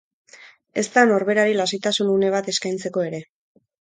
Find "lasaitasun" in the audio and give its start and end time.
1.59-2.09